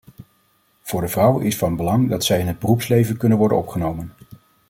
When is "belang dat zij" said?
1.75-2.39